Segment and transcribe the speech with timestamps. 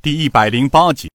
[0.00, 1.10] 第一百零八集。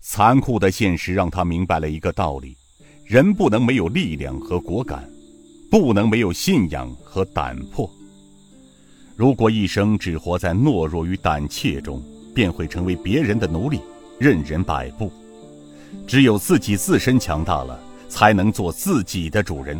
[0.00, 2.56] 残酷的现实让他明白了一个道理：
[3.04, 5.06] 人不能没有力量和果敢，
[5.70, 7.90] 不能没有信仰和胆魄。
[9.14, 12.02] 如果一生只活在懦弱与胆怯中，
[12.34, 13.82] 便会成为别人的奴隶，
[14.18, 15.12] 任人摆布。
[16.06, 19.78] 只有自己自身强大了，才能做自己的主人。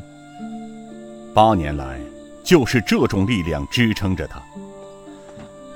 [1.32, 1.98] 八年来，
[2.44, 4.42] 就是这种力量支撑着他。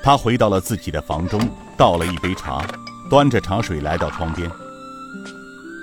[0.09, 1.39] 他回到了自己的房中，
[1.77, 2.67] 倒了一杯茶。
[3.11, 4.51] 端着茶水来到窗边，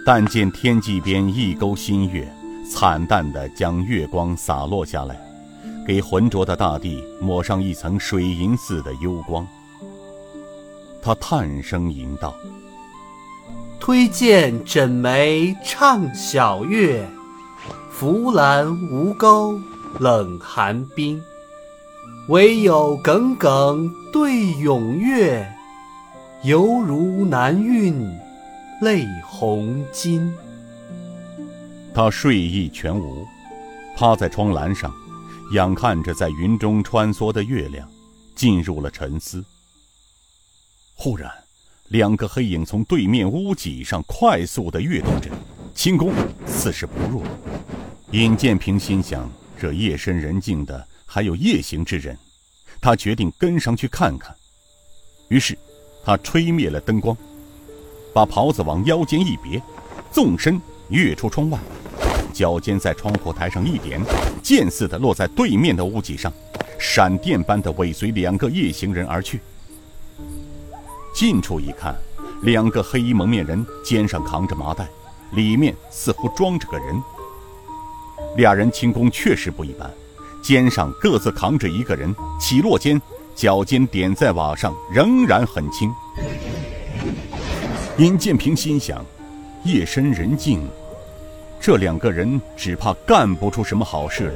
[0.04, 2.28] 但见天际边一钩新月，
[2.68, 5.16] 惨淡的将月光洒落下来，
[5.86, 9.48] 给浑浊的大地抹上一层水银似的幽光。
[11.04, 12.34] 他叹声吟道
[13.80, 17.08] ：“推荐枕梅唱小月，
[17.92, 19.60] 浮兰无钩
[20.00, 21.22] 冷寒冰，
[22.30, 25.50] 唯有耿耿对永月。”
[26.44, 28.00] 犹如南韵，
[28.82, 30.32] 泪红巾。
[31.92, 33.26] 他睡意全无，
[33.96, 34.94] 趴在窗栏上，
[35.54, 37.90] 仰看着在云中穿梭的月亮，
[38.36, 39.44] 进入了沉思。
[40.96, 41.32] 忽然，
[41.88, 45.32] 两个黑影从对面屋脊上快速的跃动着，
[45.74, 46.14] 轻功
[46.46, 47.24] 似是不弱。
[48.12, 49.28] 尹建平心想：
[49.60, 52.18] 这夜深人静的，还有夜行之人。
[52.82, 54.36] 他决定跟上去看看。
[55.30, 55.58] 于是。
[56.08, 57.18] 他吹灭了灯光，
[58.14, 59.60] 把袍子往腰间一别，
[60.12, 61.58] 纵身跃出窗外，
[62.32, 64.00] 脚尖在窗户台上一点，
[64.44, 66.32] 箭似的落在对面的屋脊上，
[66.78, 69.40] 闪电般的尾随两个夜行人而去。
[71.16, 71.96] 近处一看，
[72.44, 74.88] 两个黑衣蒙面人肩上扛着麻袋，
[75.32, 77.02] 里面似乎装着个人。
[78.38, 79.92] 俩人轻功确实不一般，
[80.46, 83.02] 肩上各自扛着一个人，起落间。
[83.34, 85.92] 脚尖点在瓦上，仍然很轻。
[87.98, 89.04] 尹建平心想：
[89.64, 90.62] 夜深人静，
[91.60, 94.34] 这两个人只怕干不出什么好事来。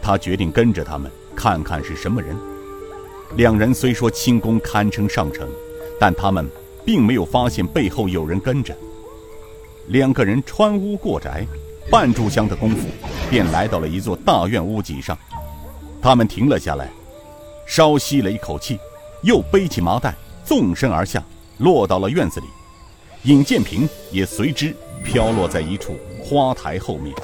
[0.00, 2.36] 他决定跟着他们，看看是什么人。
[3.34, 5.46] 两人虽说轻功堪称上乘，
[5.98, 6.48] 但他们
[6.86, 8.74] 并没有发现背后有人跟着。
[9.88, 11.44] 两个人穿屋过宅，
[11.90, 12.86] 半炷香的功夫，
[13.28, 15.18] 便来到了一座大院屋脊上。
[16.00, 16.90] 他们停了下来。
[17.66, 18.78] 稍吸了一口气，
[19.22, 20.14] 又背起麻袋，
[20.44, 21.22] 纵身而下，
[21.58, 22.46] 落到了院子里。
[23.24, 27.14] 尹建平也随之飘落在一处花台后面。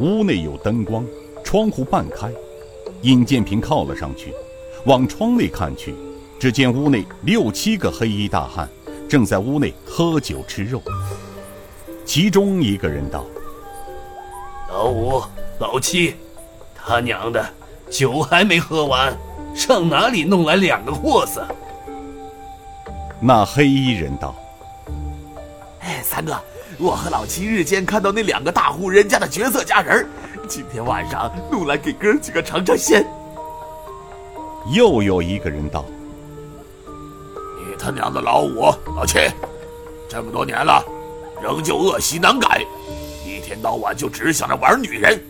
[0.00, 1.06] 屋内有灯光，
[1.42, 2.30] 窗户半开。
[3.02, 4.32] 尹建平靠了上去，
[4.84, 5.94] 往窗内看去，
[6.38, 8.68] 只见屋内六七个黑衣大汉
[9.08, 10.82] 正在屋内喝酒吃肉。
[12.04, 13.24] 其中一个人道
[14.68, 15.22] ：“老五、
[15.58, 16.14] 老七，
[16.86, 17.44] 他娘的！”
[17.90, 19.16] 酒还没喝完，
[19.54, 21.46] 上哪里弄来两个货色？
[23.20, 24.34] 那黑衣人道
[25.80, 26.34] ：“哎，三哥，
[26.78, 30.08] 我和老七日间看到那两个大户人家的绝色佳人，
[30.48, 33.06] 今天晚上弄来给哥几个尝尝鲜。”
[34.74, 35.84] 又有一个人道
[37.60, 39.18] ：“你他娘的老五、老七，
[40.08, 40.82] 这么多年了，
[41.42, 42.64] 仍旧恶习难改，
[43.24, 45.22] 一天到晚就只想着玩女人，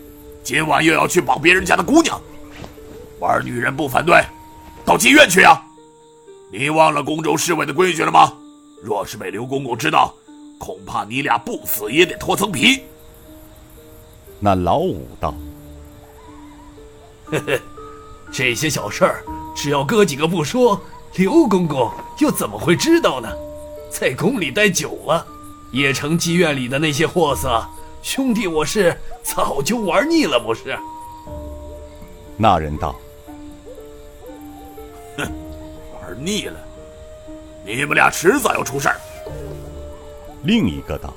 [0.44, 2.21] 今晚又要去绑别人家的姑娘。”
[3.19, 4.22] 玩女人不反对，
[4.84, 5.60] 到妓院去呀！
[6.53, 8.32] 你忘了宫中侍卫的规矩了吗？
[8.83, 10.15] 若是被刘公公知道，
[10.59, 12.83] 恐怕你俩不死也得脱层皮。
[14.38, 15.34] 那老五道
[17.27, 17.59] ：“呵呵，
[18.31, 19.25] 这些小事儿，
[19.56, 20.78] 只要哥几个不说，
[21.16, 23.28] 刘公公又怎么会知道呢？
[23.91, 25.27] 在宫里待久了，
[25.72, 27.65] 也成妓院里的那些货色，
[28.04, 30.78] 兄弟我是早就玩腻了，不是？”
[32.37, 32.94] 那人道。
[35.16, 35.22] 哼，
[35.94, 36.60] 玩腻了，
[37.65, 39.00] 你们俩迟早要出事儿。
[40.42, 41.15] 另一个道：“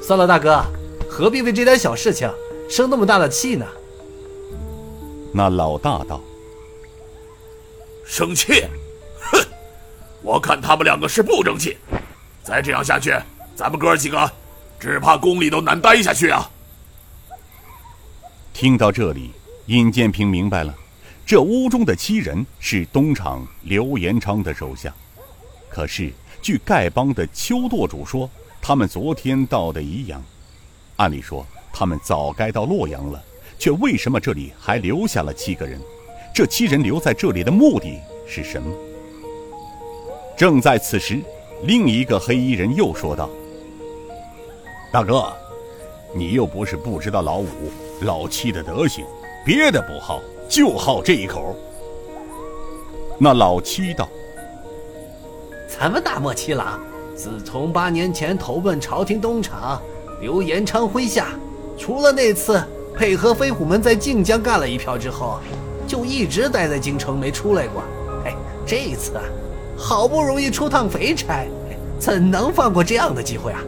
[0.00, 0.64] 算了，大哥，
[1.10, 2.32] 何必为这点小事情
[2.70, 3.66] 生那么大的气呢？”
[5.30, 6.22] 那老大道
[8.02, 8.64] ：“生气？
[9.20, 9.38] 哼！
[10.22, 11.76] 我看他们两个是不争气。
[12.42, 13.14] 再这样下去，
[13.54, 14.18] 咱们哥几个
[14.78, 16.50] 只怕宫里都难待下去啊！”
[18.52, 19.30] 听到这里，
[19.66, 20.74] 尹建平明白了。
[21.24, 24.92] 这屋中的七人是东厂刘延昌的手下，
[25.68, 26.10] 可是
[26.40, 28.30] 据丐帮的邱舵主说，
[28.62, 30.24] 他们昨天到的宜阳。
[30.96, 33.22] 按理说，他们早该到洛阳了，
[33.58, 35.78] 却为什么这里还留下了七个人？
[36.34, 38.74] 这七人留在这里的目的是什么？
[40.36, 41.20] 正在此时，
[41.64, 43.28] 另一个黑衣人又说道
[44.90, 45.32] ：“大哥，
[46.14, 47.46] 你又不是不知道老五、
[48.02, 49.04] 老七的德行，
[49.44, 51.54] 别的不好。”就好这一口。
[53.18, 54.08] 那老七道
[55.68, 56.80] ：“咱们大默契了。
[57.14, 59.78] 自从八年前投奔朝廷东厂，
[60.22, 61.38] 刘延昌麾下，
[61.76, 62.64] 除了那次
[62.96, 65.38] 配合飞虎门在靖江干了一票之后，
[65.86, 67.82] 就一直待在京城没出来过。
[68.24, 68.34] 哎，
[68.66, 69.24] 这一次啊，
[69.76, 71.46] 好不容易出趟肥差，
[71.98, 73.60] 怎能放过这样的机会啊？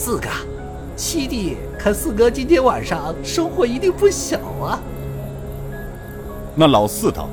[0.00, 0.28] 四哥，
[0.94, 4.80] 七弟看四哥今天晚上收获一定不小啊。
[6.54, 7.28] 那老四道：“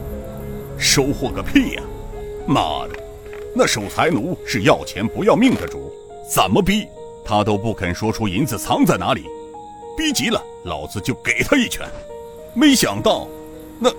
[0.75, 1.83] 收获个屁呀！
[2.47, 2.95] 妈的，
[3.53, 5.93] 那守财奴是要钱不要命的主，
[6.27, 6.87] 怎么逼
[7.23, 9.25] 他都不肯说出银子藏在哪里。
[9.95, 11.87] 逼急了，老子就给他一拳。
[12.55, 13.27] 没想到，
[13.77, 13.91] 那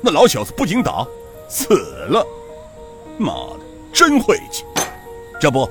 [0.00, 1.06] 那老小子不仅打，
[1.48, 1.72] 死
[2.08, 2.26] 了。
[3.16, 3.60] 妈的，
[3.92, 4.64] 真晦气！
[5.40, 5.70] 这不，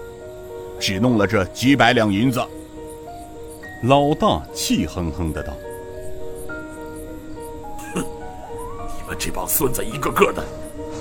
[0.80, 2.42] 只弄了这几百两银子。”
[3.84, 5.54] 老大气哼哼的道。
[7.94, 10.44] 哼你们这帮孙子一个个的，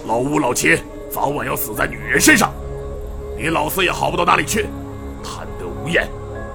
[0.07, 0.79] 老吴老秦
[1.11, 2.53] 早晚要死在女人身上，
[3.39, 4.67] 你老四也好不到哪里去，
[5.25, 6.07] 贪得无厌，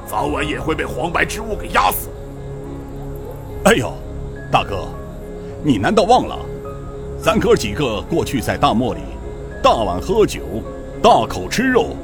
[0.07, 2.09] 早晚也会被黄白之物给压死。
[3.63, 3.91] 哎呦，
[4.51, 4.87] 大哥，
[5.63, 6.37] 你难道忘了，
[7.19, 9.01] 咱哥几个过去在大漠里，
[9.63, 10.41] 大碗喝酒，
[11.01, 11.95] 大口吃肉，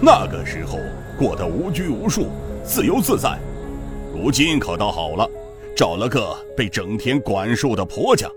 [0.00, 0.78] 那个时候
[1.18, 2.28] 过得无拘无束，
[2.64, 3.36] 自由自在，
[4.14, 5.28] 如今可倒好了，
[5.76, 8.30] 找了个被整天管束的婆家。